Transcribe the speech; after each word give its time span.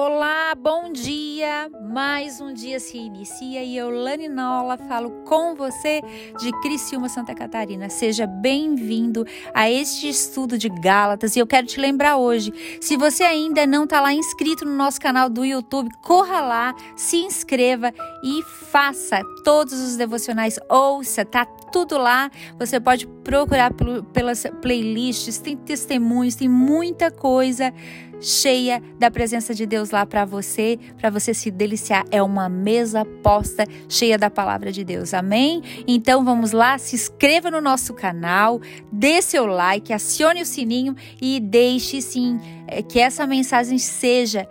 Olá, 0.00 0.54
bom 0.54 0.92
dia! 0.92 1.68
Mais 1.90 2.40
um 2.40 2.52
dia 2.52 2.78
se 2.78 2.96
inicia 2.96 3.64
e 3.64 3.76
eu, 3.76 3.90
Lani 3.90 4.28
Nola, 4.28 4.78
falo 4.78 5.10
com 5.24 5.56
você 5.56 6.00
de 6.38 6.52
Criciúma, 6.62 7.08
Santa 7.08 7.34
Catarina. 7.34 7.88
Seja 7.88 8.24
bem-vindo 8.24 9.26
a 9.52 9.68
este 9.68 10.08
estudo 10.08 10.56
de 10.56 10.68
Gálatas 10.68 11.34
e 11.34 11.40
eu 11.40 11.48
quero 11.48 11.66
te 11.66 11.80
lembrar 11.80 12.16
hoje, 12.16 12.52
se 12.80 12.96
você 12.96 13.24
ainda 13.24 13.66
não 13.66 13.82
está 13.82 14.00
lá 14.00 14.12
inscrito 14.12 14.64
no 14.64 14.76
nosso 14.76 15.00
canal 15.00 15.28
do 15.28 15.44
YouTube, 15.44 15.90
corra 16.00 16.42
lá, 16.42 16.76
se 16.94 17.16
inscreva 17.16 17.92
e 18.22 18.40
faça 18.70 19.20
todos 19.42 19.72
os 19.72 19.96
devocionais, 19.96 20.60
ouça, 20.70 21.24
tá 21.24 21.44
tudo 21.44 21.98
lá. 21.98 22.30
Você 22.56 22.78
pode 22.78 23.04
procurar 23.06 23.72
pelas 24.12 24.44
playlists, 24.62 25.38
tem 25.38 25.56
testemunhos, 25.56 26.36
tem 26.36 26.48
muita 26.48 27.10
coisa 27.10 27.74
cheia 28.20 28.82
da 28.98 29.10
presença 29.10 29.54
de 29.54 29.66
Deus 29.66 29.90
lá 29.90 30.04
para 30.04 30.24
você, 30.24 30.78
para 30.96 31.10
você 31.10 31.32
se 31.32 31.50
deliciar. 31.50 32.04
É 32.10 32.22
uma 32.22 32.48
mesa 32.48 33.04
posta 33.22 33.64
cheia 33.88 34.18
da 34.18 34.30
palavra 34.30 34.72
de 34.72 34.84
Deus. 34.84 35.14
Amém? 35.14 35.62
Então 35.86 36.24
vamos 36.24 36.52
lá, 36.52 36.78
se 36.78 36.96
inscreva 36.96 37.50
no 37.50 37.60
nosso 37.60 37.94
canal, 37.94 38.60
dê 38.90 39.22
seu 39.22 39.46
like, 39.46 39.92
acione 39.92 40.42
o 40.42 40.46
sininho 40.46 40.94
e 41.20 41.40
deixe 41.40 42.00
sim 42.02 42.40
é, 42.66 42.82
que 42.82 42.98
essa 42.98 43.26
mensagem 43.26 43.78
seja 43.78 44.48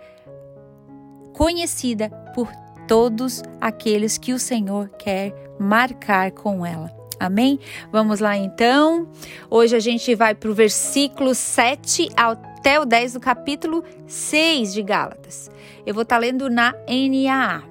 conhecida 1.32 2.10
por 2.34 2.50
todos 2.86 3.42
aqueles 3.60 4.18
que 4.18 4.32
o 4.32 4.38
Senhor 4.38 4.88
quer 4.98 5.32
marcar 5.58 6.32
com 6.32 6.64
ela. 6.64 6.90
Amém? 7.20 7.58
Vamos 7.90 8.20
lá 8.20 8.36
então. 8.36 9.08
Hoje 9.50 9.74
a 9.74 9.80
gente 9.80 10.14
vai 10.14 10.34
para 10.34 10.50
o 10.50 10.54
versículo 10.54 11.34
7 11.34 12.08
até 12.58 12.78
o 12.78 12.84
10 12.84 13.14
do 13.14 13.20
capítulo 13.20 13.84
6 14.06 14.74
de 14.74 14.82
Gálatas. 14.82 15.50
Eu 15.86 15.94
vou 15.94 16.02
estar 16.02 16.16
tá 16.16 16.20
lendo 16.20 16.50
na 16.50 16.74
NAA. 16.86 17.62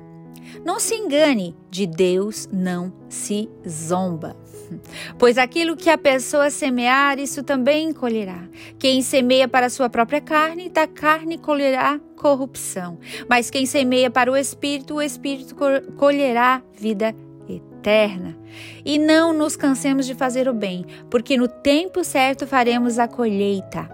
Não 0.66 0.80
se 0.80 0.96
engane, 0.96 1.56
de 1.70 1.86
Deus 1.86 2.50
não 2.52 2.92
se 3.10 3.50
zomba. 3.68 4.36
Pois 5.18 5.38
aquilo 5.38 5.78
que 5.78 5.90
a 5.90 5.98
pessoa 5.98 6.50
semear, 6.50 7.20
isso 7.20 7.42
também 7.42 7.94
colherá. 7.94 8.44
Quem 8.78 9.02
semeia 9.02 9.48
para 9.48 9.68
a 9.68 9.70
sua 9.70 9.90
própria 9.90 10.20
carne, 10.20 10.68
da 10.68 10.86
carne 10.86 11.38
colherá 11.38 12.02
corrupção. 12.18 13.00
Mas 13.30 13.50
quem 13.50 13.66
semeia 13.66 14.12
para 14.12 14.30
o 14.30 14.36
espírito, 14.36 14.96
o 14.96 15.02
espírito 15.02 15.56
colherá 15.96 16.62
vida 16.74 17.16
eterna. 17.48 18.38
E 18.84 18.98
não 18.98 19.32
nos 19.32 19.56
cansemos 19.56 20.06
de 20.06 20.14
fazer 20.14 20.50
o 20.50 20.54
bem, 20.54 20.86
porque 21.10 21.38
no 21.38 21.48
tempo 21.48 22.04
certo 22.04 22.46
faremos 22.46 23.00
a 23.00 23.08
colheita, 23.08 23.90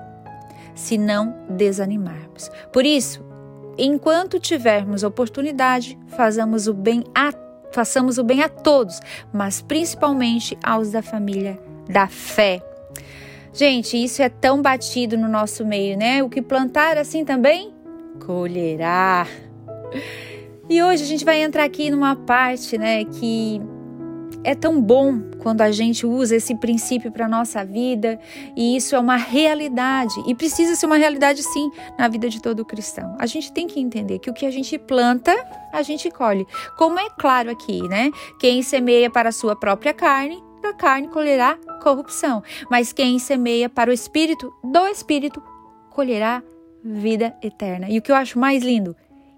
se 0.76 0.98
não 0.98 1.36
desanimarmos. 1.50 2.50
Por 2.72 2.86
isso, 2.86 3.24
enquanto 3.78 4.40
tivermos 4.40 5.04
oportunidade, 5.04 5.98
façamos 6.08 6.68
o 6.68 6.74
bem 6.74 7.04
a, 7.16 7.32
façamos 7.72 8.18
o 8.18 8.24
bem 8.24 8.42
a 8.42 8.50
todos, 8.50 9.00
mas 9.32 9.62
principalmente 9.62 10.58
aos 10.64 10.92
da 10.92 11.02
família 11.02 11.60
da 11.90 12.08
fé. 12.08 12.62
Gente, 13.54 14.02
isso 14.02 14.22
é 14.22 14.30
tão 14.30 14.62
batido 14.62 15.18
no 15.18 15.28
nosso 15.28 15.66
meio, 15.66 15.96
né? 15.98 16.24
O 16.24 16.30
que 16.30 16.42
plantar 16.42 16.98
assim 16.98 17.24
também 17.24 17.72
colherá. 18.26 19.28
E 20.70 20.82
hoje 20.82 21.04
a 21.04 21.06
gente 21.06 21.26
vai 21.26 21.42
entrar 21.42 21.64
aqui 21.64 21.92
numa 21.92 22.16
parte, 22.16 22.78
né, 22.78 23.04
que 23.04 23.62
é 24.44 24.54
tão 24.54 24.82
bom 24.82 25.20
quando 25.40 25.62
a 25.62 25.72
gente 25.72 26.06
usa 26.06 26.36
esse 26.36 26.56
princípio 26.56 27.12
para 27.12 27.28
nossa 27.28 27.64
vida 27.64 28.20
e 28.56 28.76
isso 28.76 28.96
é 28.96 29.00
uma 29.00 29.16
realidade 29.16 30.14
e 30.28 30.36
precisa 30.36 30.76
ser 30.76 30.86
uma 30.86 30.98
realidade 30.98 31.42
sim 31.42 31.72
na 31.98 32.08
vida 32.08 32.30
de 32.30 32.42
todo 32.42 32.66
cristão. 32.66 33.16
A 33.20 33.26
gente 33.26 33.52
tem 33.52 33.68
que 33.68 33.80
entender 33.80 34.20
que 34.20 34.30
o 34.30 34.34
que 34.34 34.46
a 34.46 34.52
gente 34.52 34.78
planta, 34.78 35.32
a 35.72 35.82
gente 35.82 36.10
colhe. 36.12 36.46
Como 36.78 37.00
é 37.00 37.10
claro 37.10 37.52
aqui, 37.52 37.82
né? 37.88 38.12
Quem 38.40 38.62
semeia 38.62 39.10
para 39.10 39.30
a 39.30 39.32
sua 39.34 39.56
própria 39.56 39.94
carne, 39.94 40.44
da 40.62 40.74
carne 40.74 41.10
colherá 41.10 41.58
corrupção, 41.82 42.42
mas 42.70 42.94
quem 42.94 43.20
semeia 43.20 43.70
para 43.70 43.90
o 43.90 43.94
espírito, 43.94 44.54
do 44.64 44.88
espírito 44.88 45.44
colherá 45.90 46.42
vida 46.84 47.36
eterna. 47.42 47.88
E 47.90 47.98
o 47.98 48.02
que 48.02 48.12
eu 48.12 48.16
acho 48.16 48.40
mais 48.40 48.64
lindo, 48.64 48.96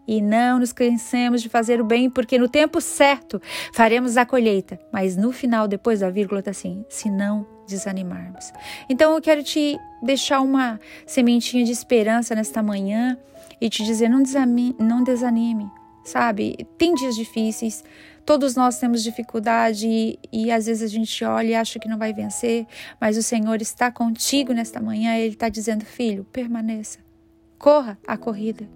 e 0.07 0.21
não 0.21 0.59
nos 0.59 0.71
cansemos 0.71 1.41
de 1.41 1.49
fazer 1.49 1.81
o 1.81 1.85
bem, 1.85 2.09
porque 2.09 2.37
no 2.37 2.47
tempo 2.47 2.79
certo 2.81 3.41
faremos 3.73 4.17
a 4.17 4.25
colheita. 4.25 4.79
Mas 4.91 5.15
no 5.15 5.31
final, 5.31 5.67
depois 5.67 5.99
da 5.99 6.09
vírgula, 6.09 6.39
está 6.39 6.51
assim: 6.51 6.85
se 6.89 7.09
não 7.09 7.45
desanimarmos. 7.67 8.51
Então 8.89 9.13
eu 9.13 9.21
quero 9.21 9.43
te 9.43 9.77
deixar 10.01 10.41
uma 10.41 10.79
sementinha 11.05 11.63
de 11.63 11.71
esperança 11.71 12.35
nesta 12.35 12.61
manhã 12.61 13.17
e 13.59 13.69
te 13.69 13.83
dizer: 13.83 14.09
não 14.09 14.21
desanime, 14.21 14.75
não 14.79 15.03
desanime 15.03 15.69
sabe? 16.05 16.67
Tem 16.77 16.93
dias 16.93 17.15
difíceis, 17.15 17.83
todos 18.25 18.55
nós 18.55 18.79
temos 18.79 19.03
dificuldade 19.03 19.87
e, 19.87 20.19
e, 20.31 20.51
às 20.51 20.67
vezes 20.67 20.83
a 20.83 20.87
gente 20.87 21.25
olha 21.25 21.47
e 21.47 21.55
acha 21.55 21.79
que 21.79 21.89
não 21.89 21.97
vai 21.97 22.13
vencer, 22.13 22.65
mas 23.01 23.17
o 23.17 23.23
Senhor 23.23 23.59
está 23.61 23.91
contigo 23.91 24.53
nesta 24.53 24.79
manhã, 24.79 25.17
Ele 25.17 25.33
está 25.33 25.49
dizendo: 25.49 25.83
filho, 25.83 26.23
permaneça, 26.31 26.99
corra 27.57 27.97
a 28.07 28.15
corrida. 28.15 28.69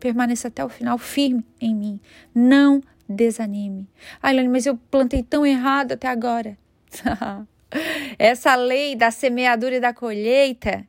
Permaneça 0.00 0.48
até 0.48 0.64
o 0.64 0.68
final 0.68 0.98
firme 0.98 1.44
em 1.60 1.74
mim. 1.74 2.00
Não 2.34 2.82
desanime. 3.08 3.88
Ai, 4.22 4.34
Lani, 4.34 4.48
mas 4.48 4.66
eu 4.66 4.76
plantei 4.90 5.22
tão 5.22 5.44
errado 5.44 5.92
até 5.92 6.08
agora. 6.08 6.56
Essa 8.18 8.54
lei 8.56 8.96
da 8.96 9.10
semeadura 9.10 9.76
e 9.76 9.80
da 9.80 9.92
colheita 9.92 10.86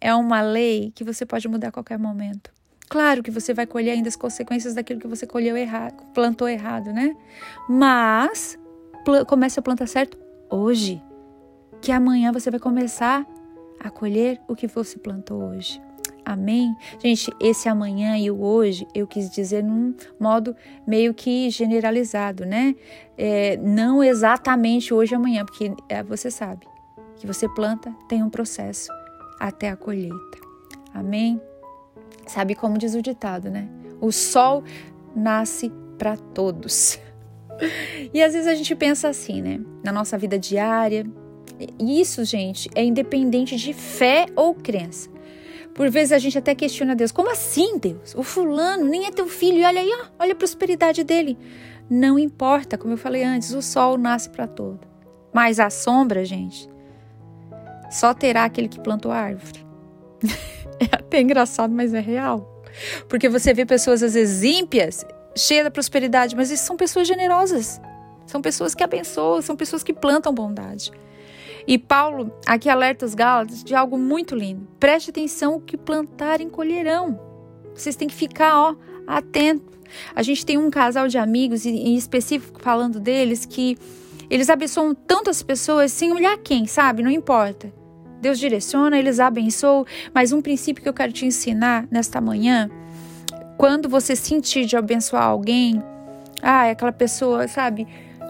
é 0.00 0.14
uma 0.14 0.40
lei 0.40 0.92
que 0.94 1.04
você 1.04 1.26
pode 1.26 1.48
mudar 1.48 1.68
a 1.68 1.72
qualquer 1.72 1.98
momento. 1.98 2.50
Claro 2.88 3.22
que 3.22 3.30
você 3.30 3.52
vai 3.52 3.66
colher 3.66 3.92
ainda 3.92 4.08
as 4.08 4.16
consequências 4.16 4.74
daquilo 4.74 5.00
que 5.00 5.08
você 5.08 5.26
colheu 5.26 5.56
errado, 5.56 6.04
plantou 6.14 6.48
errado, 6.48 6.92
né? 6.92 7.16
Mas 7.68 8.58
comece 9.26 9.58
a 9.58 9.62
plantar 9.62 9.88
certo 9.88 10.16
hoje, 10.48 11.02
que 11.80 11.90
amanhã 11.90 12.32
você 12.32 12.50
vai 12.50 12.60
começar 12.60 13.26
a 13.80 13.90
colher 13.90 14.40
o 14.48 14.54
que 14.54 14.66
você 14.66 14.98
plantou 14.98 15.42
hoje. 15.42 15.82
Amém? 16.26 16.76
Gente, 16.98 17.32
esse 17.38 17.68
amanhã 17.68 18.18
e 18.18 18.32
o 18.32 18.42
hoje 18.42 18.84
eu 18.92 19.06
quis 19.06 19.30
dizer 19.30 19.62
num 19.62 19.94
modo 20.18 20.56
meio 20.84 21.14
que 21.14 21.48
generalizado, 21.50 22.44
né? 22.44 22.74
É, 23.16 23.56
não 23.58 24.02
exatamente 24.02 24.92
hoje 24.92 25.12
e 25.12 25.14
amanhã, 25.14 25.44
porque 25.44 25.72
é, 25.88 26.02
você 26.02 26.28
sabe 26.28 26.66
que 27.14 27.28
você 27.28 27.48
planta, 27.48 27.94
tem 28.08 28.24
um 28.24 28.28
processo 28.28 28.90
até 29.38 29.70
a 29.70 29.76
colheita. 29.76 30.38
Amém? 30.92 31.40
Sabe 32.26 32.56
como 32.56 32.76
diz 32.76 32.96
o 32.96 33.02
ditado, 33.02 33.48
né? 33.48 33.68
O 34.00 34.10
sol 34.10 34.64
nasce 35.14 35.72
para 35.96 36.16
todos. 36.16 36.98
E 38.12 38.22
às 38.22 38.34
vezes 38.34 38.46
a 38.46 38.54
gente 38.54 38.76
pensa 38.76 39.08
assim, 39.08 39.40
né? 39.40 39.58
Na 39.82 39.90
nossa 39.90 40.18
vida 40.18 40.38
diária. 40.38 41.06
Isso, 41.78 42.22
gente, 42.22 42.68
é 42.74 42.84
independente 42.84 43.56
de 43.56 43.72
fé 43.72 44.26
ou 44.36 44.54
crença. 44.54 45.08
Por 45.76 45.90
vezes 45.90 46.12
a 46.12 46.18
gente 46.18 46.38
até 46.38 46.54
questiona 46.54 46.96
Deus: 46.96 47.12
como 47.12 47.30
assim, 47.30 47.78
Deus? 47.78 48.14
O 48.14 48.22
fulano 48.22 48.86
nem 48.86 49.06
é 49.06 49.10
teu 49.10 49.28
filho 49.28 49.58
e 49.58 49.64
olha 49.64 49.82
aí, 49.82 49.90
ó, 49.92 50.06
olha 50.18 50.32
a 50.32 50.36
prosperidade 50.36 51.04
dele. 51.04 51.38
Não 51.88 52.18
importa, 52.18 52.78
como 52.78 52.94
eu 52.94 52.98
falei 52.98 53.22
antes, 53.22 53.52
o 53.52 53.60
sol 53.60 53.98
nasce 53.98 54.30
para 54.30 54.46
todo. 54.46 54.80
Mas 55.34 55.60
a 55.60 55.68
sombra, 55.68 56.24
gente, 56.24 56.66
só 57.90 58.14
terá 58.14 58.44
aquele 58.44 58.68
que 58.68 58.80
plantou 58.80 59.12
a 59.12 59.18
árvore. 59.18 59.64
é 60.80 60.96
até 60.96 61.20
engraçado, 61.20 61.72
mas 61.72 61.92
é 61.92 62.00
real. 62.00 62.64
Porque 63.06 63.28
você 63.28 63.52
vê 63.52 63.66
pessoas 63.66 64.02
às 64.02 64.14
vezes 64.14 64.42
ímpias, 64.42 65.04
cheias 65.36 65.64
da 65.64 65.70
prosperidade, 65.70 66.34
mas 66.34 66.48
são 66.58 66.74
pessoas 66.74 67.06
generosas. 67.06 67.80
São 68.26 68.40
pessoas 68.40 68.74
que 68.74 68.82
abençoam, 68.82 69.42
são 69.42 69.54
pessoas 69.54 69.82
que 69.82 69.92
plantam 69.92 70.32
bondade. 70.32 70.90
E 71.66 71.78
Paulo 71.78 72.32
aqui 72.46 72.68
alerta 72.68 73.04
os 73.04 73.14
Gálatas 73.14 73.64
de 73.64 73.74
algo 73.74 73.98
muito 73.98 74.34
lindo. 74.34 74.68
Preste 74.78 75.10
atenção 75.10 75.56
o 75.56 75.60
que 75.60 75.76
plantarem 75.76 76.48
colherão. 76.48 77.18
Vocês 77.74 77.96
têm 77.96 78.08
que 78.08 78.14
ficar, 78.14 78.56
ó, 78.56 78.76
atento. 79.06 79.76
A 80.14 80.22
gente 80.22 80.46
tem 80.46 80.56
um 80.58 80.70
casal 80.70 81.08
de 81.08 81.18
amigos 81.18 81.66
em 81.66 81.96
específico 81.96 82.60
falando 82.60 83.00
deles 83.00 83.44
que 83.44 83.76
eles 84.30 84.50
abençoam 84.50 84.94
tantas 84.94 85.42
pessoas 85.42 85.92
sem 85.92 86.12
olhar 86.12 86.36
quem, 86.38 86.66
sabe? 86.66 87.02
Não 87.02 87.10
importa. 87.10 87.72
Deus 88.20 88.38
direciona, 88.38 88.98
eles 88.98 89.20
abençoam, 89.20 89.84
mas 90.12 90.32
um 90.32 90.40
princípio 90.40 90.82
que 90.82 90.88
eu 90.88 90.94
quero 90.94 91.12
te 91.12 91.26
ensinar 91.26 91.86
nesta 91.90 92.20
manhã, 92.20 92.68
quando 93.56 93.88
você 93.88 94.16
sentir 94.16 94.64
de 94.64 94.76
abençoar 94.76 95.24
alguém, 95.24 95.82
ah, 96.42 96.66
é 96.66 96.70
aquela 96.70 96.92
pessoa, 96.92 97.46
sabe? 97.46 97.86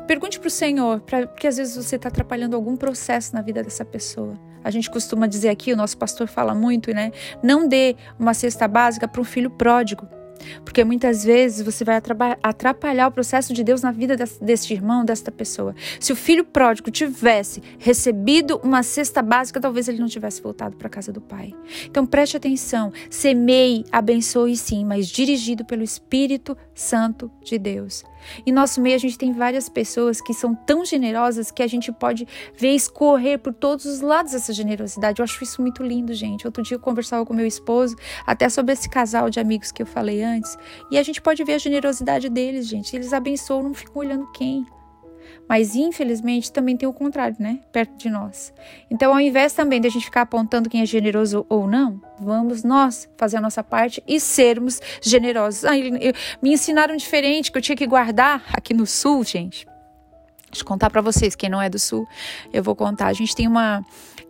Pergunte 0.07 0.39
para 0.39 0.49
o 0.49 0.51
Senhor, 0.51 1.01
pra, 1.01 1.27
porque 1.27 1.47
às 1.47 1.57
vezes 1.57 1.77
você 1.77 1.97
está 1.97 2.09
atrapalhando 2.09 2.55
algum 2.55 2.77
processo 2.77 3.35
na 3.35 3.43
vida 3.43 3.63
dessa 3.63 3.85
pessoa. 3.85 4.39
A 4.63 4.71
gente 4.71 4.91
costuma 4.91 5.27
dizer 5.27 5.49
aqui, 5.49 5.73
o 5.73 5.77
nosso 5.77 5.97
pastor 5.99 6.27
fala 6.27 6.55
muito, 6.55 6.93
né? 6.93 7.13
Não 7.43 7.69
dê 7.69 7.97
uma 8.19 8.35
cesta 8.35 8.67
básica 8.67 9.07
para 9.07 9.21
um 9.21 9.25
filho 9.25 9.51
pródigo. 9.51 10.09
Porque 10.65 10.85
muitas 10.85 11.25
vezes 11.25 11.65
você 11.65 11.85
vai 11.85 12.01
atrapalhar 12.43 13.09
o 13.09 13.11
processo 13.11 13.53
de 13.53 13.65
Deus 13.65 13.83
na 13.83 13.91
vida 13.91 14.17
deste 14.41 14.75
irmão, 14.75 15.05
desta 15.05 15.33
pessoa. 15.33 15.75
Se 15.99 16.13
o 16.13 16.17
filho 16.17 16.45
pródigo 16.45 16.91
tivesse 16.91 17.63
recebido 17.79 18.61
uma 18.63 18.83
cesta 18.83 19.23
básica, 19.23 19.61
talvez 19.61 19.89
ele 19.89 19.99
não 19.99 20.09
tivesse 20.09 20.43
voltado 20.43 20.77
para 20.77 20.89
a 20.89 20.91
casa 20.91 21.13
do 21.13 21.21
pai. 21.21 21.55
Então 21.87 22.07
preste 22.07 22.37
atenção, 22.37 22.93
semeie, 23.09 23.85
abençoe 23.91 24.57
sim, 24.57 24.85
mas 24.85 25.09
dirigido 25.09 25.65
pelo 25.65 25.83
Espírito 25.83 26.57
Santo 26.75 27.31
de 27.43 27.59
Deus. 27.59 28.05
Em 28.47 28.53
nosso 28.53 28.81
meio, 28.81 28.97
a 28.97 28.99
gente 28.99 29.19
tem 29.19 29.33
várias 29.33 29.69
pessoas 29.69 30.21
que 30.21 30.35
são 30.35 30.55
tão 30.55 30.85
generosas 30.85 31.51
que 31.51 31.63
a 31.63 31.67
gente 31.67 31.93
pode 31.93 32.27
ver 32.57 32.75
escorrer 32.75 33.39
por 33.39 33.53
todos 33.53 33.85
os 33.85 34.01
lados 34.01 34.35
essa 34.35 34.53
generosidade. 34.53 35.21
Eu 35.21 35.25
acho 35.25 35.43
isso 35.43 35.61
muito 35.63 35.83
lindo, 35.83 36.15
gente. 36.15 36.47
Outro 36.47 36.63
dia 36.63 36.77
eu 36.77 36.81
conversava 36.81 37.25
com 37.25 37.35
meu 37.35 37.47
esposo 37.47 37.97
até 38.27 38.49
sobre 38.49 38.73
esse 38.73 38.89
casal 38.89 39.31
de 39.31 39.41
amigos 39.41 39.73
que 39.73 39.83
eu 39.83 39.87
falei 39.87 40.23
antes. 40.23 40.57
E 40.91 40.99
a 40.99 41.03
gente 41.03 41.21
pode 41.21 41.43
ver 41.45 41.55
a 41.55 41.59
generosidade 41.59 42.29
deles, 42.29 42.67
gente. 42.67 42.95
Eles 42.95 43.13
abençoam, 43.13 43.63
não 43.63 43.75
ficam 43.75 43.97
olhando 43.97 44.31
quem. 44.33 44.67
Mas 45.49 45.75
infelizmente 45.77 46.51
também 46.51 46.77
tem 46.77 46.89
o 46.89 46.93
contrário, 46.93 47.37
né? 47.39 47.61
Perto 47.73 47.97
de 47.97 48.11
nós. 48.11 48.53
Então, 48.91 49.13
ao 49.13 49.21
invés 49.21 49.53
também 49.53 49.81
de 49.81 49.87
a 49.87 49.91
gente 49.91 50.05
ficar 50.05 50.23
apontando 50.23 50.69
quem 50.69 50.83
é 50.83 50.87
generoso 50.87 51.47
ou 51.49 51.67
não, 51.67 52.01
vamos 52.19 52.65
nós 52.65 53.09
fazer 53.17 53.37
a 53.37 53.41
nossa 53.41 53.63
parte 53.63 54.03
e 54.07 54.19
sermos 54.19 54.81
generosos. 55.01 55.65
Ah, 55.65 55.73
me 56.43 56.53
ensinaram 56.53 56.97
diferente 56.97 57.53
que 57.53 57.59
eu 57.59 57.63
tinha 57.63 57.77
que 57.77 57.87
guardar 57.87 58.45
aqui 58.53 58.75
no 58.75 58.87
sul, 58.87 59.23
gente. 59.23 59.67
Eu 60.63 60.67
contar 60.67 60.91
para 60.91 61.01
vocês, 61.01 61.35
quem 61.35 61.49
não 61.49 61.61
é 61.61 61.69
do 61.69 61.79
sul, 61.79 62.07
eu 62.53 62.63
vou 62.63 62.75
contar. 62.75 63.07
A 63.07 63.13
gente 63.13 63.35
tem 63.35 63.47
uma, 63.47 63.85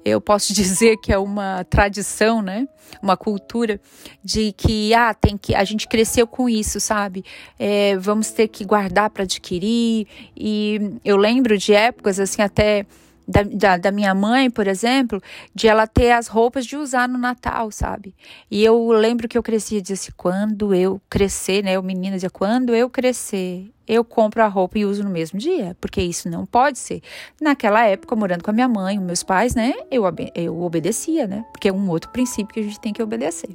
eu 0.05 0.20
posso 0.20 0.52
dizer 0.55 0.96
que 0.99 1.12
é 1.12 1.19
uma 1.19 1.64
tradição, 1.64 2.40
né? 2.40 2.69
Uma 3.02 3.17
cultura 3.17 3.81
de 4.23 4.52
que 4.52 4.94
ah, 4.94 5.12
tem 5.12 5.37
que 5.37 5.55
a 5.55 5.64
gente 5.64 5.88
cresceu 5.88 6.26
com 6.26 6.49
isso, 6.49 6.78
sabe? 6.81 7.25
É, 7.58 7.96
vamos 7.96 8.31
ter 8.31 8.49
que 8.49 8.64
guardar 8.64 9.11
para 9.11 9.25
adquirir. 9.25 10.06
E 10.37 10.99
eu 11.05 11.17
lembro 11.17 11.58
de 11.58 11.73
épocas 11.73 12.20
assim 12.20 12.43
até 12.43 12.87
da, 13.26 13.43
da, 13.43 13.76
da, 13.76 13.90
minha 13.90 14.14
mãe, 14.14 14.49
por 14.49 14.69
exemplo, 14.69 15.20
de 15.52 15.67
ela 15.67 15.87
ter 15.87 16.12
as 16.12 16.28
roupas 16.28 16.64
de 16.64 16.76
usar 16.76 17.08
no 17.08 17.19
Natal, 17.19 17.70
sabe? 17.73 18.14
E 18.49 18.64
eu 18.64 18.88
lembro 18.93 19.26
que 19.26 19.37
eu 19.37 19.43
crescia 19.43 19.82
e 19.87 19.93
assim, 19.93 20.12
quando 20.17 20.73
eu 20.73 21.00
crescer, 21.11 21.64
né? 21.64 21.78
O 21.78 21.82
menino 21.82 22.14
dizia, 22.14 22.31
quando 22.31 22.75
eu 22.75 22.88
crescer, 22.88 23.73
eu 23.87 24.05
compro 24.05 24.43
a 24.43 24.47
roupa 24.47 24.79
e 24.79 24.85
uso 24.85 25.05
no 25.05 25.11
mesmo 25.11 25.38
dia, 25.38 25.77
porque 25.81 26.00
isso 26.00 26.29
não 26.29 26.44
pode 26.44 26.79
ser. 26.79 27.00
Naquela 27.41 27.85
época, 27.85 28.17
morando 28.17 28.43
com 28.43 28.50
a 28.50 28.55
minha 28.55 28.69
mãe, 28.69 28.99
meus 28.99 29.23
pais, 29.23 29.55
né? 29.55 29.75
Eu, 29.91 30.05
eu 30.35 30.61
obedecia, 30.61 31.27
né? 31.27 31.44
Porque 31.53 31.69
é 31.69 31.73
um 31.73 31.88
outro 31.88 32.11
princípio 32.11 32.53
que 32.55 32.61
a 32.61 32.62
gente 32.62 32.81
tem 32.81 32.93
que 32.93 33.03
obedecer. 33.03 33.50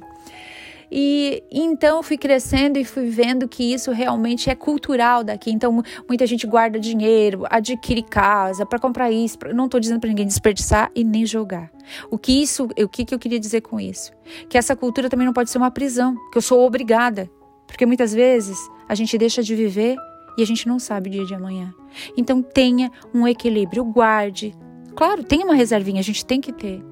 E 0.94 1.42
então 1.50 2.02
fui 2.02 2.18
crescendo 2.18 2.78
e 2.78 2.84
fui 2.84 3.08
vendo 3.08 3.48
que 3.48 3.72
isso 3.72 3.90
realmente 3.92 4.50
é 4.50 4.54
cultural 4.54 5.24
daqui. 5.24 5.50
Então 5.50 5.82
muita 6.06 6.26
gente 6.26 6.46
guarda 6.46 6.78
dinheiro, 6.78 7.46
adquire 7.48 8.02
casa 8.02 8.66
para 8.66 8.78
comprar 8.78 9.10
isso. 9.10 9.38
Não 9.54 9.64
estou 9.64 9.80
dizendo 9.80 10.00
para 10.00 10.10
ninguém 10.10 10.26
desperdiçar 10.26 10.90
e 10.94 11.02
nem 11.02 11.24
jogar. 11.24 11.70
O 12.10 12.18
que 12.18 12.42
isso, 12.42 12.68
o 12.78 12.88
que, 12.88 13.06
que 13.06 13.14
eu 13.14 13.18
queria 13.18 13.40
dizer 13.40 13.62
com 13.62 13.80
isso? 13.80 14.12
Que 14.50 14.58
essa 14.58 14.76
cultura 14.76 15.08
também 15.08 15.24
não 15.24 15.32
pode 15.32 15.50
ser 15.50 15.56
uma 15.56 15.70
prisão, 15.70 16.14
que 16.30 16.36
eu 16.36 16.42
sou 16.42 16.60
obrigada. 16.60 17.30
Porque 17.66 17.86
muitas 17.86 18.12
vezes 18.12 18.58
a 18.86 18.94
gente 18.94 19.16
deixa 19.16 19.42
de 19.42 19.54
viver 19.54 19.96
e 20.36 20.42
a 20.42 20.46
gente 20.46 20.66
não 20.66 20.78
sabe 20.78 21.08
o 21.08 21.12
dia 21.12 21.24
de 21.24 21.34
amanhã. 21.34 21.74
Então 22.16 22.42
tenha 22.42 22.90
um 23.14 23.26
equilíbrio, 23.26 23.84
guarde. 23.84 24.54
Claro, 24.94 25.24
tem 25.24 25.42
uma 25.42 25.54
reservinha, 25.54 26.00
a 26.00 26.04
gente 26.04 26.24
tem 26.24 26.40
que 26.40 26.52
ter 26.52 26.82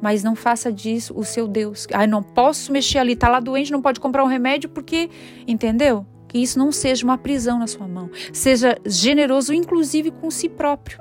mas 0.00 0.22
não 0.22 0.34
faça 0.34 0.72
disso 0.72 1.14
o 1.16 1.24
seu 1.24 1.48
Deus. 1.48 1.86
Ai, 1.92 2.06
não 2.06 2.22
posso 2.22 2.72
mexer 2.72 2.98
ali, 2.98 3.16
tá 3.16 3.28
lá 3.28 3.40
doente, 3.40 3.72
não 3.72 3.82
pode 3.82 4.00
comprar 4.00 4.24
um 4.24 4.28
remédio 4.28 4.68
porque, 4.68 5.08
entendeu? 5.46 6.06
Que 6.28 6.38
isso 6.38 6.58
não 6.58 6.70
seja 6.70 7.04
uma 7.04 7.16
prisão 7.16 7.58
na 7.58 7.66
sua 7.66 7.88
mão. 7.88 8.10
Seja 8.32 8.76
generoso, 8.84 9.52
inclusive 9.52 10.10
com 10.10 10.30
si 10.30 10.48
próprio. 10.48 10.98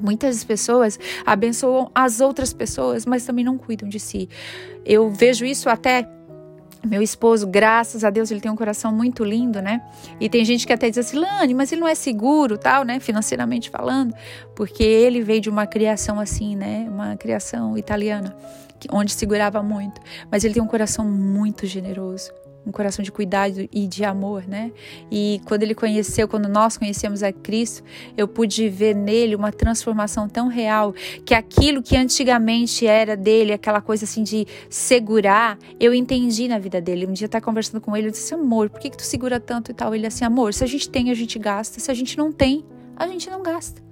Muitas 0.00 0.42
pessoas 0.42 0.98
abençoam 1.24 1.90
as 1.94 2.20
outras 2.20 2.52
pessoas, 2.52 3.06
mas 3.06 3.24
também 3.24 3.44
não 3.44 3.56
cuidam 3.56 3.88
de 3.88 4.00
si. 4.00 4.28
Eu 4.84 5.08
vejo 5.10 5.44
isso 5.44 5.68
até 5.68 6.08
meu 6.84 7.00
esposo, 7.00 7.46
graças 7.46 8.04
a 8.04 8.10
Deus, 8.10 8.30
ele 8.30 8.40
tem 8.40 8.50
um 8.50 8.56
coração 8.56 8.92
muito 8.92 9.24
lindo, 9.24 9.62
né? 9.62 9.80
E 10.20 10.28
tem 10.28 10.44
gente 10.44 10.66
que 10.66 10.72
até 10.72 10.88
diz 10.88 10.98
assim, 10.98 11.18
Lani, 11.18 11.54
mas 11.54 11.70
ele 11.70 11.80
não 11.80 11.88
é 11.88 11.94
seguro, 11.94 12.58
tal, 12.58 12.84
né? 12.84 12.98
Financeiramente 12.98 13.70
falando, 13.70 14.14
porque 14.54 14.82
ele 14.82 15.22
veio 15.22 15.40
de 15.40 15.48
uma 15.48 15.66
criação 15.66 16.18
assim, 16.18 16.56
né? 16.56 16.86
Uma 16.88 17.16
criação 17.16 17.78
italiana, 17.78 18.36
onde 18.90 19.12
segurava 19.12 19.62
muito. 19.62 20.00
Mas 20.30 20.44
ele 20.44 20.54
tem 20.54 20.62
um 20.62 20.66
coração 20.66 21.04
muito 21.04 21.66
generoso 21.66 22.32
um 22.66 22.70
coração 22.70 23.02
de 23.02 23.10
cuidado 23.10 23.68
e 23.72 23.86
de 23.86 24.04
amor, 24.04 24.46
né? 24.46 24.72
E 25.10 25.40
quando 25.46 25.62
ele 25.62 25.74
conheceu, 25.74 26.28
quando 26.28 26.48
nós 26.48 26.76
conhecemos 26.76 27.22
a 27.22 27.32
Cristo, 27.32 27.82
eu 28.16 28.28
pude 28.28 28.68
ver 28.68 28.94
nele 28.94 29.34
uma 29.34 29.50
transformação 29.50 30.28
tão 30.28 30.48
real 30.48 30.94
que 31.24 31.34
aquilo 31.34 31.82
que 31.82 31.96
antigamente 31.96 32.86
era 32.86 33.16
dele, 33.16 33.52
aquela 33.52 33.80
coisa 33.80 34.04
assim 34.04 34.22
de 34.22 34.46
segurar, 34.70 35.58
eu 35.80 35.92
entendi 35.92 36.46
na 36.46 36.58
vida 36.58 36.80
dele. 36.80 37.06
Um 37.06 37.12
dia 37.12 37.28
tá 37.28 37.40
conversando 37.40 37.80
com 37.80 37.96
ele, 37.96 38.08
eu 38.08 38.12
disse: 38.12 38.32
"Amor, 38.34 38.70
por 38.70 38.80
que 38.80 38.90
que 38.90 38.96
tu 38.96 39.04
segura 39.04 39.40
tanto 39.40 39.70
e 39.70 39.74
tal?" 39.74 39.94
Ele 39.94 40.06
assim: 40.06 40.24
"Amor, 40.24 40.54
se 40.54 40.62
a 40.62 40.66
gente 40.66 40.88
tem, 40.88 41.10
a 41.10 41.14
gente 41.14 41.38
gasta, 41.38 41.80
se 41.80 41.90
a 41.90 41.94
gente 41.94 42.16
não 42.16 42.30
tem, 42.30 42.64
a 42.96 43.06
gente 43.08 43.28
não 43.28 43.42
gasta." 43.42 43.82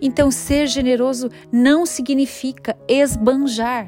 Então, 0.00 0.30
ser 0.30 0.66
generoso 0.66 1.30
não 1.52 1.84
significa 1.84 2.76
esbanjar. 2.88 3.86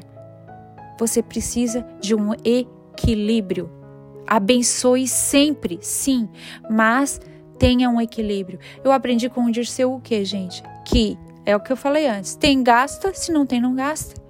Você 0.99 1.23
precisa 1.23 1.83
de 1.99 2.13
um 2.13 2.33
equilíbrio 2.45 3.80
Abençoe 4.27 5.07
sempre, 5.07 5.79
sim, 5.81 6.29
mas 6.69 7.19
tenha 7.57 7.89
um 7.89 7.99
equilíbrio. 7.99 8.59
Eu 8.83 8.91
aprendi 8.91 9.29
com 9.29 9.45
o 9.45 9.51
Dirceu 9.51 9.93
o 9.93 9.99
que, 9.99 10.23
gente? 10.25 10.63
Que 10.85 11.17
é 11.45 11.55
o 11.55 11.59
que 11.59 11.71
eu 11.71 11.77
falei 11.77 12.07
antes: 12.07 12.35
tem, 12.35 12.63
gasta, 12.63 13.13
se 13.13 13.31
não 13.31 13.45
tem, 13.45 13.61
não 13.61 13.75
gasta. 13.75 14.21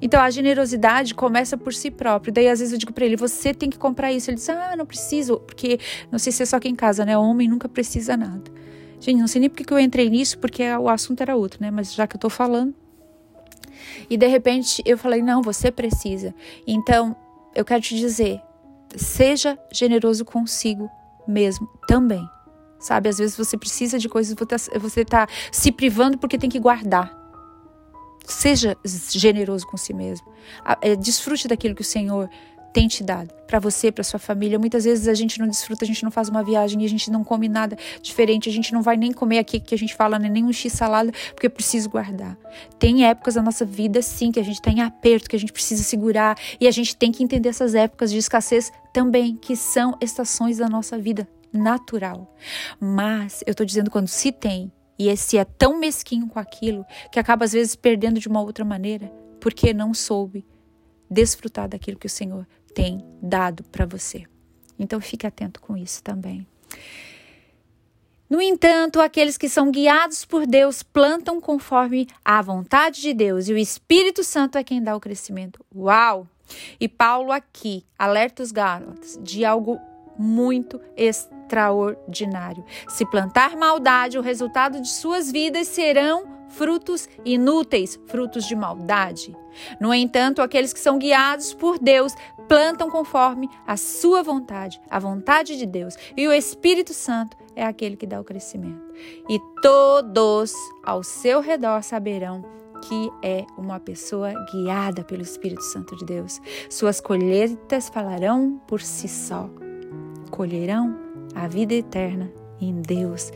Então 0.00 0.20
a 0.20 0.30
generosidade 0.30 1.14
começa 1.14 1.56
por 1.56 1.74
si 1.74 1.90
próprio. 1.90 2.32
Daí 2.32 2.48
às 2.48 2.60
vezes 2.60 2.72
eu 2.72 2.78
digo 2.78 2.92
para 2.92 3.04
ele: 3.04 3.16
você 3.16 3.52
tem 3.52 3.68
que 3.68 3.78
comprar 3.78 4.12
isso. 4.12 4.30
Ele 4.30 4.36
diz: 4.36 4.48
ah, 4.48 4.76
não 4.76 4.86
preciso, 4.86 5.40
porque 5.40 5.78
não 6.10 6.18
sei 6.18 6.32
se 6.32 6.42
é 6.42 6.46
só 6.46 6.56
aqui 6.56 6.68
em 6.68 6.74
casa, 6.74 7.04
né? 7.04 7.16
O 7.18 7.22
homem 7.22 7.48
nunca 7.48 7.68
precisa 7.68 8.16
nada. 8.16 8.50
Gente, 9.00 9.18
não 9.18 9.28
sei 9.28 9.40
nem 9.40 9.50
porque 9.50 9.64
que 9.64 9.72
eu 9.72 9.78
entrei 9.78 10.10
nisso, 10.10 10.38
porque 10.38 10.62
o 10.76 10.88
assunto 10.88 11.20
era 11.20 11.36
outro, 11.36 11.60
né? 11.60 11.70
Mas 11.70 11.94
já 11.94 12.06
que 12.06 12.16
eu 12.16 12.20
tô 12.20 12.30
falando. 12.30 12.74
E 14.08 14.16
de 14.16 14.26
repente 14.26 14.82
eu 14.84 14.96
falei: 14.96 15.22
não, 15.22 15.42
você 15.42 15.70
precisa. 15.70 16.34
Então 16.66 17.16
eu 17.54 17.64
quero 17.64 17.80
te 17.80 17.96
dizer: 17.96 18.40
seja 18.96 19.58
generoso 19.72 20.24
consigo 20.24 20.90
mesmo 21.26 21.68
também. 21.86 22.26
Sabe, 22.78 23.08
às 23.08 23.18
vezes 23.18 23.36
você 23.36 23.58
precisa 23.58 23.98
de 23.98 24.08
coisas, 24.08 24.36
você 24.80 25.00
está 25.00 25.26
se 25.50 25.72
privando 25.72 26.16
porque 26.16 26.38
tem 26.38 26.48
que 26.48 26.60
guardar. 26.60 27.16
Seja 28.24 28.76
generoso 28.84 29.66
com 29.66 29.76
si 29.76 29.92
mesmo. 29.92 30.26
É, 30.80 30.94
desfrute 30.94 31.48
daquilo 31.48 31.74
que 31.74 31.82
o 31.82 31.84
Senhor 31.84 32.30
tem 32.78 32.86
te 32.86 33.02
dado 33.02 33.34
para 33.44 33.58
você, 33.58 33.90
para 33.90 34.04
sua 34.04 34.20
família. 34.20 34.56
Muitas 34.56 34.84
vezes 34.84 35.08
a 35.08 35.14
gente 35.14 35.40
não 35.40 35.48
desfruta, 35.48 35.84
a 35.84 35.88
gente 35.88 36.04
não 36.04 36.12
faz 36.12 36.28
uma 36.28 36.44
viagem 36.44 36.84
a 36.84 36.88
gente 36.88 37.10
não 37.10 37.24
come 37.24 37.48
nada 37.48 37.76
diferente, 38.00 38.48
a 38.48 38.52
gente 38.52 38.72
não 38.72 38.82
vai 38.82 38.96
nem 38.96 39.10
comer 39.10 39.40
aqui 39.40 39.58
que 39.58 39.74
a 39.74 39.78
gente 39.78 39.96
fala, 39.96 40.16
né, 40.16 40.28
nem 40.28 40.44
um 40.44 40.52
x 40.52 40.72
salada, 40.72 41.10
porque 41.34 41.48
é 41.48 41.50
preciso 41.50 41.90
guardar. 41.90 42.38
Tem 42.78 43.04
épocas 43.04 43.34
da 43.34 43.42
nossa 43.42 43.64
vida 43.64 44.00
sim 44.00 44.30
que 44.30 44.38
a 44.38 44.44
gente 44.44 44.60
está 44.60 44.70
em 44.70 44.80
aperto, 44.80 45.28
que 45.28 45.34
a 45.34 45.38
gente 45.40 45.52
precisa 45.52 45.82
segurar 45.82 46.38
e 46.60 46.68
a 46.68 46.70
gente 46.70 46.96
tem 46.96 47.10
que 47.10 47.20
entender 47.20 47.48
essas 47.48 47.74
épocas 47.74 48.12
de 48.12 48.18
escassez 48.18 48.70
também, 48.92 49.34
que 49.34 49.56
são 49.56 49.98
estações 50.00 50.58
da 50.58 50.68
nossa 50.68 50.96
vida 50.96 51.26
natural. 51.52 52.32
Mas 52.78 53.42
eu 53.44 53.56
tô 53.56 53.64
dizendo 53.64 53.90
quando 53.90 54.06
se 54.06 54.30
tem 54.30 54.70
e 54.96 55.08
esse 55.08 55.36
é 55.36 55.44
tão 55.44 55.80
mesquinho 55.80 56.28
com 56.28 56.38
aquilo 56.38 56.86
que 57.10 57.18
acaba 57.18 57.44
às 57.44 57.52
vezes 57.52 57.74
perdendo 57.74 58.20
de 58.20 58.28
uma 58.28 58.40
outra 58.40 58.64
maneira, 58.64 59.10
porque 59.40 59.74
não 59.74 59.92
soube 59.92 60.46
desfrutar 61.10 61.68
daquilo 61.68 61.98
que 61.98 62.06
o 62.06 62.10
Senhor 62.10 62.46
tem 62.74 63.04
dado 63.22 63.62
para 63.64 63.86
você. 63.86 64.24
Então 64.78 65.00
fique 65.00 65.26
atento 65.26 65.60
com 65.60 65.76
isso 65.76 66.02
também. 66.02 66.46
No 68.30 68.42
entanto, 68.42 69.00
aqueles 69.00 69.38
que 69.38 69.48
são 69.48 69.70
guiados 69.70 70.24
por 70.24 70.46
Deus 70.46 70.82
plantam 70.82 71.40
conforme 71.40 72.06
a 72.22 72.42
vontade 72.42 73.00
de 73.00 73.14
Deus 73.14 73.48
e 73.48 73.54
o 73.54 73.58
Espírito 73.58 74.22
Santo 74.22 74.58
é 74.58 74.64
quem 74.64 74.82
dá 74.82 74.94
o 74.94 75.00
crescimento. 75.00 75.64
Uau! 75.74 76.26
E 76.78 76.88
Paulo 76.88 77.32
aqui 77.32 77.86
alerta 77.98 78.42
os 78.42 78.52
Gálatas 78.52 79.18
de 79.22 79.44
algo 79.44 79.80
muito 80.18 80.80
extraordinário. 80.96 82.64
Se 82.88 83.06
plantar 83.06 83.56
maldade, 83.56 84.18
o 84.18 84.22
resultado 84.22 84.80
de 84.80 84.88
suas 84.88 85.30
vidas 85.30 85.68
serão 85.68 86.37
frutos 86.48 87.08
inúteis, 87.24 87.98
frutos 88.06 88.44
de 88.46 88.56
maldade. 88.56 89.36
No 89.80 89.92
entanto, 89.92 90.42
aqueles 90.42 90.72
que 90.72 90.80
são 90.80 90.98
guiados 90.98 91.52
por 91.52 91.78
Deus 91.78 92.12
plantam 92.48 92.90
conforme 92.90 93.48
a 93.66 93.76
sua 93.76 94.22
vontade, 94.22 94.80
a 94.88 94.98
vontade 94.98 95.56
de 95.56 95.66
Deus, 95.66 95.94
e 96.16 96.26
o 96.26 96.32
Espírito 96.32 96.94
Santo 96.94 97.36
é 97.54 97.64
aquele 97.64 97.96
que 97.96 98.06
dá 98.06 98.20
o 98.20 98.24
crescimento. 98.24 98.80
E 99.28 99.38
todos 99.60 100.52
ao 100.82 101.02
seu 101.02 101.40
redor 101.40 101.82
saberão 101.82 102.44
que 102.82 103.10
é 103.22 103.44
uma 103.56 103.80
pessoa 103.80 104.32
guiada 104.52 105.02
pelo 105.02 105.22
Espírito 105.22 105.62
Santo 105.62 105.96
de 105.96 106.04
Deus. 106.04 106.40
Suas 106.70 107.00
colheitas 107.00 107.88
falarão 107.88 108.60
por 108.66 108.80
si 108.80 109.08
só. 109.08 109.50
colherão 110.30 110.96
a 111.34 111.48
vida 111.48 111.74
eterna 111.74 112.30
em 112.60 112.80
Deus. 112.80 113.32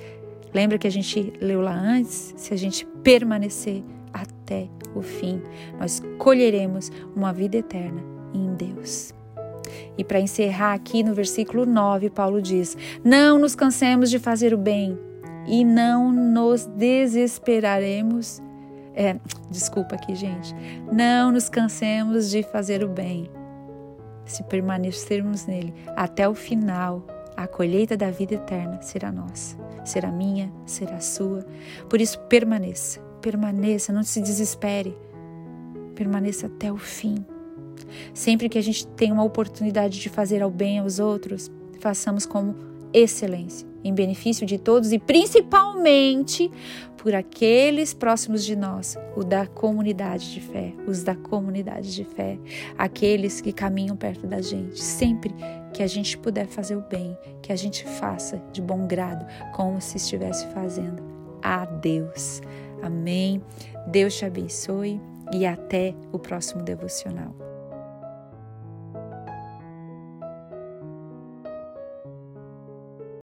Lembra 0.54 0.78
que 0.78 0.86
a 0.86 0.90
gente 0.90 1.32
leu 1.40 1.60
lá 1.60 1.74
antes? 1.74 2.34
Se 2.36 2.52
a 2.52 2.56
gente 2.56 2.86
permanecer 3.02 3.82
até 4.12 4.68
o 4.94 5.02
fim, 5.02 5.40
nós 5.78 6.02
colheremos 6.18 6.90
uma 7.16 7.32
vida 7.32 7.56
eterna 7.56 8.02
em 8.34 8.54
Deus. 8.54 9.14
E 9.96 10.04
para 10.04 10.20
encerrar 10.20 10.74
aqui 10.74 11.02
no 11.02 11.14
versículo 11.14 11.64
9, 11.64 12.10
Paulo 12.10 12.40
diz: 12.42 12.76
Não 13.04 13.38
nos 13.38 13.54
cansemos 13.54 14.10
de 14.10 14.18
fazer 14.18 14.52
o 14.52 14.58
bem 14.58 14.98
e 15.46 15.64
não 15.64 16.12
nos 16.12 16.66
desesperaremos. 16.66 18.42
É, 18.94 19.16
desculpa 19.50 19.94
aqui, 19.94 20.14
gente. 20.14 20.54
Não 20.92 21.32
nos 21.32 21.48
cansemos 21.48 22.30
de 22.30 22.42
fazer 22.42 22.84
o 22.84 22.88
bem. 22.88 23.30
Se 24.24 24.42
permanecermos 24.44 25.46
nele 25.46 25.74
até 25.96 26.28
o 26.28 26.34
final, 26.34 27.04
a 27.42 27.48
colheita 27.48 27.96
da 27.96 28.10
vida 28.10 28.34
eterna 28.34 28.80
será 28.82 29.10
nossa, 29.10 29.56
será 29.84 30.12
minha, 30.12 30.52
será 30.64 31.00
sua. 31.00 31.44
Por 31.88 32.00
isso, 32.00 32.18
permaneça, 32.20 33.00
permaneça, 33.20 33.92
não 33.92 34.04
se 34.04 34.20
desespere. 34.20 34.96
Permaneça 35.96 36.46
até 36.46 36.72
o 36.72 36.76
fim. 36.76 37.24
Sempre 38.14 38.48
que 38.48 38.58
a 38.58 38.62
gente 38.62 38.86
tem 38.86 39.10
uma 39.10 39.24
oportunidade 39.24 39.98
de 39.98 40.08
fazer 40.08 40.40
ao 40.40 40.50
bem 40.50 40.78
aos 40.78 40.98
outros, 40.98 41.50
façamos 41.80 42.24
como 42.24 42.54
excelência, 42.92 43.66
em 43.84 43.94
benefício 43.94 44.46
de 44.46 44.58
todos 44.58 44.92
e 44.92 44.98
principalmente 44.98 46.50
por 46.96 47.14
aqueles 47.14 47.92
próximos 47.92 48.44
de 48.44 48.54
nós, 48.54 48.96
o 49.16 49.24
da 49.24 49.44
comunidade 49.44 50.32
de 50.32 50.40
fé, 50.40 50.72
os 50.86 51.02
da 51.02 51.16
comunidade 51.16 51.94
de 51.94 52.04
fé, 52.04 52.38
aqueles 52.78 53.40
que 53.40 53.52
caminham 53.52 53.96
perto 53.96 54.26
da 54.26 54.40
gente. 54.40 54.80
Sempre 54.80 55.34
que 55.72 55.82
a 55.82 55.86
gente 55.86 56.16
puder 56.16 56.46
fazer 56.46 56.76
o 56.76 56.80
bem, 56.80 57.18
que 57.42 57.52
a 57.52 57.56
gente 57.56 57.84
faça 57.84 58.40
de 58.52 58.62
bom 58.62 58.86
grado, 58.86 59.26
como 59.52 59.80
se 59.80 59.96
estivesse 59.96 60.46
fazendo 60.48 61.02
a 61.42 61.64
Deus. 61.64 62.40
Amém. 62.80 63.42
Deus 63.88 64.14
te 64.14 64.24
abençoe 64.24 65.00
e 65.32 65.44
até 65.44 65.94
o 66.12 66.18
próximo 66.18 66.62
devocional. 66.62 67.51